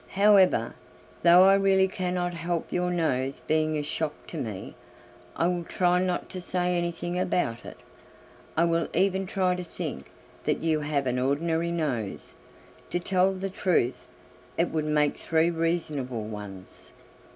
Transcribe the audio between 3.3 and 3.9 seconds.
being a